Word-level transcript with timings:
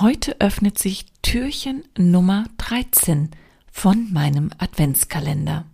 Heute 0.00 0.38
öffnet 0.42 0.78
sich 0.78 1.06
Türchen 1.22 1.82
Nummer 1.96 2.44
13 2.58 3.30
von 3.72 4.12
meinem 4.12 4.50
Adventskalender. 4.58 5.64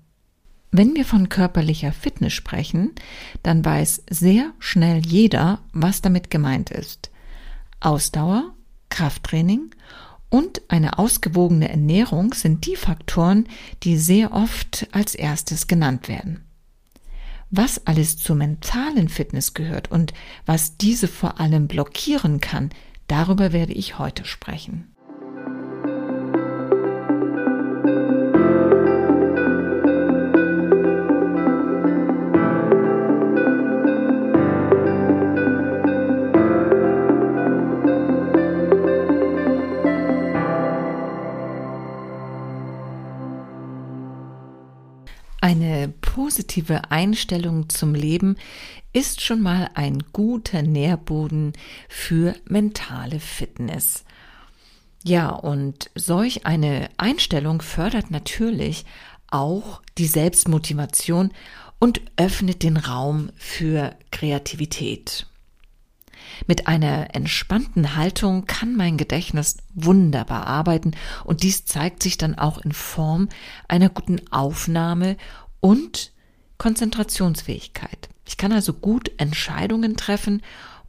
Wenn 0.71 0.95
wir 0.95 1.04
von 1.04 1.29
körperlicher 1.29 1.91
Fitness 1.91 2.33
sprechen, 2.33 2.93
dann 3.43 3.65
weiß 3.65 4.05
sehr 4.08 4.53
schnell 4.61 5.05
jeder, 5.05 5.58
was 5.73 6.03
damit 6.03 6.31
gemeint 6.31 6.71
ist. 6.71 7.11
Ausdauer, 7.81 8.55
Krafttraining 8.91 9.75
und 10.30 10.62
eine 10.68 11.00
ausgewogene 11.00 11.68
Ernährung 11.68 12.32
sind 12.32 12.64
die 12.66 12.77
Faktoren, 12.77 13.48
die 13.82 13.98
sehr 13.98 14.32
oft 14.32 14.86
als 14.93 15.16
erstes 15.16 15.66
genannt 15.66 16.07
werden. 16.07 16.45
Was 17.50 17.89
alles 17.89 18.18
zur 18.18 18.36
mentalen 18.36 19.09
Fitness 19.09 19.52
gehört 19.52 19.91
und 19.91 20.14
was 20.46 20.77
diese 20.77 21.09
vor 21.09 21.41
allem 21.41 21.66
blockieren 21.66 22.41
kann, 22.41 22.70
darüber 23.12 23.52
werde 23.52 23.74
ich 23.74 23.98
heute 23.98 24.24
sprechen. 24.24 24.91
Positive 46.32 46.91
Einstellung 46.91 47.68
zum 47.68 47.95
Leben 47.95 48.38
ist 48.95 49.20
schon 49.20 49.42
mal 49.42 49.68
ein 49.74 50.02
guter 50.14 50.62
Nährboden 50.62 51.52
für 51.90 52.34
mentale 52.48 53.20
Fitness. 53.20 54.04
Ja, 55.04 55.28
und 55.28 55.90
solch 55.95 56.46
eine 56.46 56.88
Einstellung 56.96 57.60
fördert 57.60 58.10
natürlich 58.10 58.87
auch 59.30 59.82
die 59.98 60.07
Selbstmotivation 60.07 61.32
und 61.79 62.01
öffnet 62.16 62.62
den 62.62 62.79
Raum 62.79 63.29
für 63.37 63.95
Kreativität. 64.11 65.27
Mit 66.47 66.67
einer 66.67 67.14
entspannten 67.14 67.95
Haltung 67.95 68.47
kann 68.47 68.75
mein 68.75 68.97
Gedächtnis 68.97 69.59
wunderbar 69.75 70.47
arbeiten 70.47 70.92
und 71.25 71.42
dies 71.42 71.67
zeigt 71.67 72.03
sich 72.03 72.17
dann 72.17 72.39
auch 72.39 72.57
in 72.57 72.73
Form 72.73 73.29
einer 73.69 73.91
guten 73.91 74.23
Aufnahme 74.31 75.19
und 75.61 76.12
Konzentrationsfähigkeit. 76.63 78.09
Ich 78.25 78.37
kann 78.37 78.53
also 78.53 78.73
gut 78.73 79.11
Entscheidungen 79.17 79.97
treffen 79.97 80.43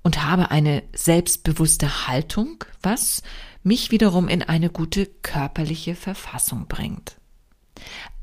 und 0.04 0.24
habe 0.24 0.52
eine 0.52 0.84
selbstbewusste 0.94 2.08
Haltung, 2.08 2.64
was 2.84 3.24
mich 3.64 3.90
wiederum 3.90 4.28
in 4.28 4.44
eine 4.44 4.70
gute 4.70 5.08
körperliche 5.08 5.96
Verfassung 5.96 6.68
bringt. 6.68 7.16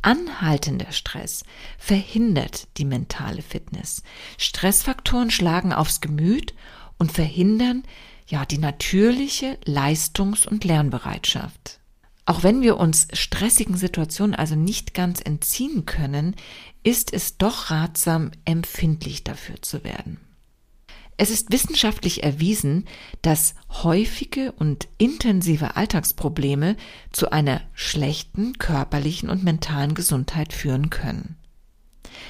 Anhaltender 0.01 0.93
Stress 0.93 1.43
verhindert 1.77 2.69
die 2.77 2.85
mentale 2.85 3.43
Fitness. 3.43 4.05
Stressfaktoren 4.39 5.33
schlagen 5.33 5.73
aufs 5.73 6.01
Gemüt 6.01 6.55
und 6.99 7.11
verhindern 7.11 7.83
ja 8.29 8.45
die 8.45 8.59
natürliche 8.59 9.59
Leistungs- 9.65 10.47
und 10.47 10.63
Lernbereitschaft. 10.63 11.80
Auch 12.31 12.45
wenn 12.45 12.63
wir 12.63 12.77
uns 12.77 13.09
stressigen 13.13 13.77
Situationen 13.77 14.37
also 14.37 14.55
nicht 14.55 14.95
ganz 14.95 15.21
entziehen 15.21 15.85
können, 15.85 16.37
ist 16.85 17.13
es 17.13 17.39
doch 17.39 17.73
ratsam, 17.73 18.31
empfindlich 18.45 19.25
dafür 19.25 19.61
zu 19.63 19.83
werden. 19.83 20.21
Es 21.17 21.31
ist 21.31 21.51
wissenschaftlich 21.51 22.23
erwiesen, 22.23 22.85
dass 23.21 23.57
häufige 23.83 24.53
und 24.53 24.87
intensive 24.97 25.75
Alltagsprobleme 25.75 26.77
zu 27.11 27.33
einer 27.33 27.63
schlechten 27.75 28.59
körperlichen 28.59 29.29
und 29.29 29.43
mentalen 29.43 29.95
Gesundheit 29.95 30.53
führen 30.53 30.89
können. 30.89 31.35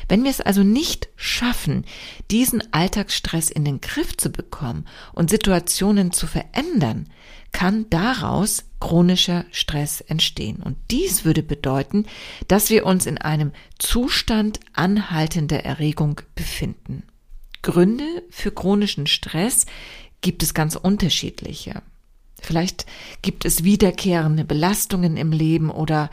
Wenn 0.09 0.25
wir 0.25 0.31
es 0.31 0.41
also 0.41 0.63
nicht 0.63 1.09
schaffen, 1.17 1.85
diesen 2.31 2.63
Alltagsstress 2.73 3.51
in 3.51 3.65
den 3.65 3.81
Griff 3.81 4.17
zu 4.17 4.31
bekommen 4.31 4.87
und 5.13 5.31
Situationen 5.31 6.13
zu 6.13 6.27
verändern, 6.27 7.09
kann 7.53 7.89
daraus 7.91 8.65
chronischer 8.81 9.45
Stress 9.51 10.01
entstehen. 10.01 10.63
Und 10.63 10.77
dies 10.91 11.25
würde 11.25 11.43
bedeuten, 11.43 12.07
dass 12.49 12.71
wir 12.71 12.87
uns 12.87 13.07
in 13.07 13.19
einem 13.19 13.53
Zustand 13.79 14.61
anhaltender 14.73 15.65
Erregung 15.65 16.21
befinden. 16.35 17.05
Gründe 17.63 18.23
für 18.31 18.53
chronischen 18.53 19.07
Stress 19.07 19.67
gibt 20.21 20.43
es 20.43 20.55
ganz 20.55 20.77
unterschiedliche. 20.77 21.83
Vielleicht 22.41 22.87
gibt 23.23 23.45
es 23.45 23.65
wiederkehrende 23.65 24.45
Belastungen 24.45 25.17
im 25.17 25.33
Leben 25.33 25.71
oder 25.71 26.11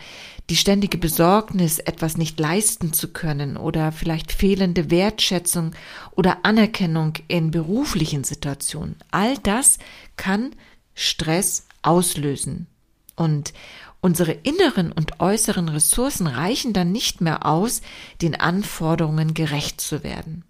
die 0.50 0.56
ständige 0.56 0.98
Besorgnis, 0.98 1.80
etwas 1.80 2.18
nicht 2.18 2.40
leisten 2.40 2.94
zu 2.94 3.10
können 3.10 3.58
oder 3.58 3.92
vielleicht 3.92 4.32
fehlende 4.32 4.90
Wertschätzung 4.90 5.72
oder 6.12 6.46
Anerkennung 6.46 7.14
in 7.28 7.52
beruflichen 7.52 8.24
Situationen. 8.24 8.96
All 9.12 9.38
das 9.40 9.78
kann 10.16 10.56
Stress 10.94 11.68
auslösen. 11.82 12.68
Und 13.16 13.54
unsere 14.00 14.32
inneren 14.32 14.92
und 14.92 15.20
äußeren 15.20 15.70
Ressourcen 15.70 16.28
reichen 16.28 16.72
dann 16.72 16.92
nicht 16.92 17.20
mehr 17.20 17.46
aus, 17.46 17.82
den 18.22 18.36
Anforderungen 18.36 19.34
gerecht 19.34 19.82
zu 19.82 20.04
werden. 20.04 20.44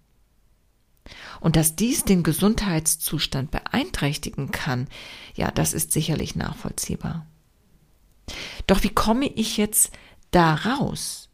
Und 1.40 1.56
dass 1.56 1.76
dies 1.76 2.04
den 2.04 2.22
Gesundheitszustand 2.22 3.50
beeinträchtigen 3.50 4.50
kann, 4.50 4.88
ja, 5.34 5.50
das 5.50 5.72
ist 5.72 5.92
sicherlich 5.92 6.36
nachvollziehbar. 6.36 7.26
Doch 8.66 8.82
wie 8.82 8.90
komme 8.90 9.26
ich 9.26 9.56
jetzt 9.56 9.92
da 10.30 10.54
raus? 10.54 11.28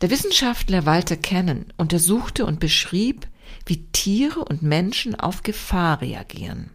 Der 0.00 0.10
Wissenschaftler 0.10 0.86
Walter 0.86 1.16
Cannon 1.16 1.66
untersuchte 1.76 2.46
und 2.46 2.60
beschrieb, 2.60 3.28
wie 3.66 3.86
Tiere 3.92 4.44
und 4.44 4.62
Menschen 4.62 5.14
auf 5.14 5.42
Gefahr 5.42 6.00
reagieren. 6.00 6.70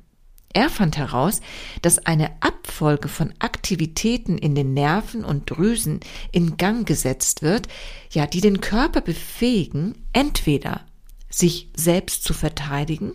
Er 0.53 0.69
fand 0.69 0.97
heraus, 0.97 1.41
dass 1.81 2.05
eine 2.05 2.31
Abfolge 2.41 3.09
von 3.09 3.33
Aktivitäten 3.39 4.37
in 4.37 4.55
den 4.55 4.73
Nerven 4.73 5.25
und 5.25 5.49
Drüsen 5.49 5.99
in 6.31 6.55
Gang 6.55 6.87
gesetzt 6.87 7.41
wird, 7.41 7.67
ja, 8.09 8.25
die 8.25 8.39
den 8.39 8.61
Körper 8.61 9.01
befähigen, 9.01 10.05
entweder 10.13 10.85
sich 11.35 11.69
selbst 11.75 12.23
zu 12.23 12.33
verteidigen, 12.33 13.13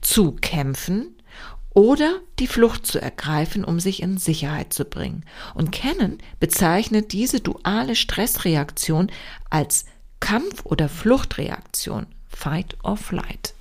zu 0.00 0.32
kämpfen 0.32 1.14
oder 1.70 2.20
die 2.38 2.46
Flucht 2.46 2.86
zu 2.86 3.00
ergreifen, 3.00 3.64
um 3.64 3.80
sich 3.80 4.02
in 4.02 4.16
Sicherheit 4.16 4.72
zu 4.72 4.84
bringen. 4.84 5.24
Und 5.54 5.70
Cannon 5.70 6.18
bezeichnet 6.40 7.12
diese 7.12 7.40
duale 7.40 7.96
Stressreaktion 7.96 9.12
als 9.50 9.84
Kampf- 10.20 10.64
oder 10.64 10.88
Fluchtreaktion, 10.88 12.06
Fight 12.28 12.76
or 12.82 12.96
Flight. 12.96 13.54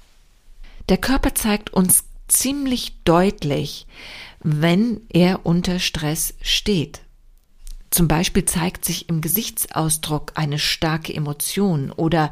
Der 0.89 0.97
Körper 0.97 1.35
zeigt 1.35 1.73
uns 1.73 2.05
ziemlich 2.29 3.03
deutlich, 3.03 3.85
wenn 4.41 5.01
er 5.09 5.45
unter 5.45 5.79
Stress 5.79 6.33
steht. 6.41 7.01
Zum 7.97 8.07
Beispiel 8.07 8.45
zeigt 8.45 8.85
sich 8.85 9.09
im 9.09 9.21
Gesichtsausdruck 9.21 10.33
eine 10.35 10.59
starke 10.59 11.15
Emotion 11.15 11.91
oder 11.91 12.29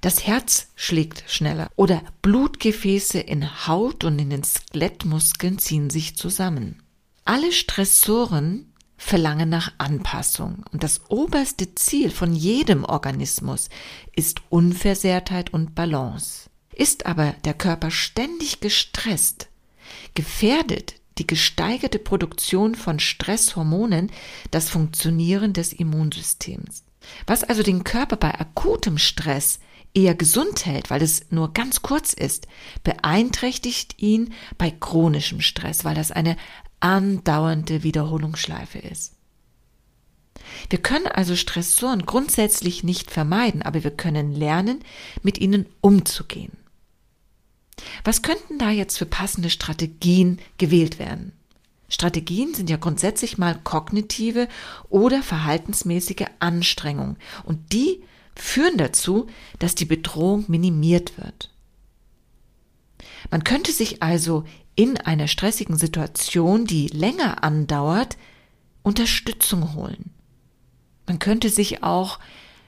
das 0.00 0.24
Herz 0.24 0.68
schlägt 0.76 1.24
schneller 1.26 1.68
oder 1.74 2.04
Blutgefäße 2.22 3.18
in 3.18 3.66
Haut 3.66 4.04
und 4.04 4.20
in 4.20 4.30
den 4.30 4.44
Skelettmuskeln 4.44 5.58
ziehen 5.58 5.90
sich 5.90 6.16
zusammen. 6.16 6.80
Alle 7.24 7.50
Stressoren 7.50 8.72
verlangen 8.96 9.48
nach 9.48 9.72
Anpassung 9.78 10.62
und 10.70 10.84
das 10.84 11.00
oberste 11.10 11.74
Ziel 11.74 12.10
von 12.10 12.32
jedem 12.32 12.84
Organismus 12.84 13.68
ist 14.14 14.42
Unversehrtheit 14.48 15.52
und 15.52 15.74
Balance. 15.74 16.50
Ist 16.72 17.06
aber 17.06 17.34
der 17.44 17.54
Körper 17.54 17.90
ständig 17.90 18.60
gestresst, 18.60 19.48
gefährdet 20.14 20.99
die 21.20 21.26
gesteigerte 21.26 21.98
Produktion 21.98 22.74
von 22.74 22.98
Stresshormonen 22.98 24.10
das 24.50 24.70
Funktionieren 24.70 25.52
des 25.52 25.72
Immunsystems. 25.74 26.84
Was 27.26 27.44
also 27.44 27.62
den 27.62 27.84
Körper 27.84 28.16
bei 28.16 28.34
akutem 28.40 28.96
Stress 28.98 29.60
eher 29.92 30.14
gesund 30.14 30.64
hält, 30.64 30.90
weil 30.90 31.02
es 31.02 31.30
nur 31.30 31.52
ganz 31.52 31.82
kurz 31.82 32.14
ist, 32.14 32.48
beeinträchtigt 32.84 34.00
ihn 34.00 34.32
bei 34.56 34.70
chronischem 34.70 35.42
Stress, 35.42 35.84
weil 35.84 35.94
das 35.94 36.10
eine 36.10 36.36
andauernde 36.80 37.82
Wiederholungsschleife 37.82 38.78
ist. 38.78 39.14
Wir 40.70 40.80
können 40.80 41.06
also 41.06 41.36
Stressoren 41.36 42.06
grundsätzlich 42.06 42.82
nicht 42.82 43.10
vermeiden, 43.10 43.60
aber 43.60 43.84
wir 43.84 43.90
können 43.90 44.32
lernen, 44.32 44.80
mit 45.22 45.38
ihnen 45.38 45.66
umzugehen. 45.82 46.52
Was 48.04 48.22
könnten 48.22 48.58
da 48.58 48.70
jetzt 48.70 48.98
für 48.98 49.06
passende 49.06 49.50
Strategien 49.50 50.38
gewählt 50.58 50.98
werden? 50.98 51.32
Strategien 51.88 52.54
sind 52.54 52.70
ja 52.70 52.76
grundsätzlich 52.76 53.36
mal 53.36 53.58
kognitive 53.64 54.48
oder 54.88 55.22
verhaltensmäßige 55.22 56.26
Anstrengungen 56.38 57.16
und 57.44 57.72
die 57.72 58.02
führen 58.36 58.78
dazu, 58.78 59.26
dass 59.58 59.74
die 59.74 59.84
Bedrohung 59.84 60.44
minimiert 60.48 61.18
wird. 61.18 61.50
Man 63.30 63.44
könnte 63.44 63.72
sich 63.72 64.02
also 64.02 64.44
in 64.76 64.96
einer 64.96 65.28
stressigen 65.28 65.76
Situation, 65.76 66.64
die 66.64 66.86
länger 66.88 67.42
andauert, 67.42 68.16
Unterstützung 68.82 69.74
holen. 69.74 70.10
Man 71.06 71.18
könnte 71.18 71.50
sich 71.50 71.82
auch, 71.82 72.18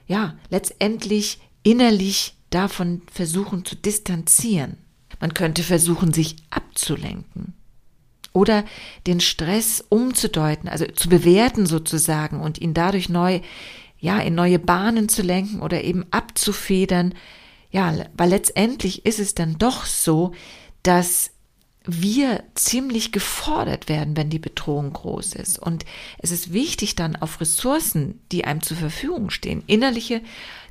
ja, 0.06 0.34
letztendlich 0.50 1.40
innerlich 1.62 2.34
davon 2.50 3.02
versuchen 3.10 3.64
zu 3.64 3.76
distanzieren. 3.76 4.76
Man 5.22 5.34
könnte 5.34 5.62
versuchen, 5.62 6.12
sich 6.12 6.34
abzulenken. 6.50 7.54
Oder 8.32 8.64
den 9.06 9.20
Stress 9.20 9.84
umzudeuten, 9.88 10.68
also 10.68 10.84
zu 10.86 11.08
bewerten 11.08 11.64
sozusagen 11.64 12.40
und 12.40 12.60
ihn 12.60 12.74
dadurch 12.74 13.08
neu, 13.08 13.40
ja, 14.00 14.18
in 14.18 14.34
neue 14.34 14.58
Bahnen 14.58 15.08
zu 15.08 15.22
lenken 15.22 15.62
oder 15.62 15.84
eben 15.84 16.04
abzufedern. 16.10 17.14
Ja, 17.70 17.94
weil 18.16 18.30
letztendlich 18.30 19.06
ist 19.06 19.20
es 19.20 19.36
dann 19.36 19.58
doch 19.58 19.84
so, 19.84 20.32
dass 20.82 21.30
wir 21.84 22.42
ziemlich 22.54 23.12
gefordert 23.12 23.88
werden, 23.88 24.16
wenn 24.16 24.28
die 24.28 24.40
Bedrohung 24.40 24.92
groß 24.92 25.34
ist. 25.34 25.56
Und 25.56 25.84
es 26.18 26.32
ist 26.32 26.52
wichtig, 26.52 26.96
dann 26.96 27.14
auf 27.14 27.40
Ressourcen, 27.40 28.20
die 28.32 28.44
einem 28.44 28.62
zur 28.62 28.76
Verfügung 28.76 29.30
stehen, 29.30 29.62
innerliche 29.68 30.20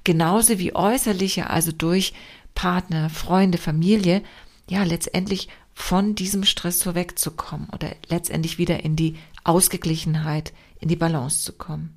genauso 0.04 0.59
wie 0.59 0.75
äußerliche, 0.75 1.50
also 1.50 1.71
durch 1.71 2.13
Partner, 2.56 3.09
Freunde, 3.09 3.57
Familie, 3.57 4.24
ja, 4.69 4.83
letztendlich 4.83 5.50
von 5.74 6.15
diesem 6.15 6.44
Stress 6.44 6.80
so 6.80 6.95
wegzukommen 6.95 7.69
oder 7.71 7.95
letztendlich 8.07 8.57
wieder 8.57 8.83
in 8.83 8.95
die 8.95 9.15
Ausgeglichenheit, 9.44 10.53
in 10.80 10.89
die 10.89 10.95
Balance 10.95 11.44
zu 11.44 11.53
kommen. 11.53 11.95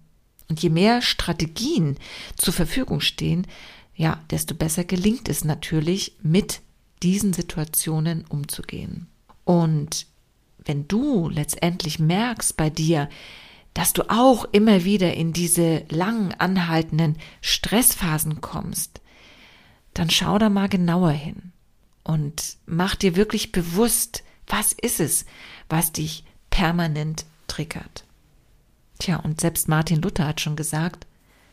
Und 0.48 0.62
je 0.62 0.70
mehr 0.70 1.02
Strategien 1.02 1.96
zur 2.36 2.52
Verfügung 2.52 3.00
stehen, 3.00 3.46
ja, 3.96 4.20
desto 4.30 4.54
besser 4.54 4.84
gelingt 4.84 5.28
es 5.28 5.44
natürlich, 5.44 6.16
mit 6.22 6.60
diesen 7.02 7.32
Situationen 7.32 8.24
umzugehen. 8.28 9.06
Und 9.44 10.06
wenn 10.64 10.88
du 10.88 11.28
letztendlich 11.28 11.98
merkst 11.98 12.56
bei 12.56 12.70
dir, 12.70 13.08
dass 13.74 13.92
du 13.92 14.08
auch 14.08 14.44
immer 14.52 14.84
wieder 14.84 15.14
in 15.14 15.32
diese 15.32 15.84
lang 15.90 16.32
anhaltenden 16.34 17.16
Stressphasen 17.40 18.40
kommst, 18.40 19.00
dann 19.94 20.10
schau 20.10 20.38
da 20.38 20.50
mal 20.50 20.68
genauer 20.68 21.12
hin 21.12 21.52
und 22.02 22.56
mach 22.66 22.94
dir 22.94 23.16
wirklich 23.16 23.52
bewusst, 23.52 24.22
was 24.46 24.72
ist 24.72 25.00
es, 25.00 25.24
was 25.68 25.92
dich 25.92 26.24
permanent 26.50 27.24
triggert. 27.46 28.04
Tja, 28.98 29.16
und 29.16 29.40
selbst 29.40 29.68
Martin 29.68 30.02
Luther 30.02 30.26
hat 30.26 30.40
schon 30.40 30.56
gesagt, 30.56 31.06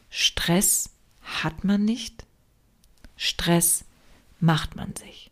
Stress 0.10 0.90
hat 1.22 1.64
man 1.64 1.86
nicht, 1.86 2.26
Stress 3.16 3.86
macht 4.40 4.76
man 4.76 4.96
sich. 4.96 5.31